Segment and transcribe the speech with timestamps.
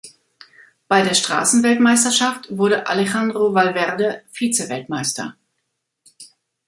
[0.87, 5.37] Bei der Straßenweltmeisterschaft wurde Alejandro Valverde Vizeweltmeister.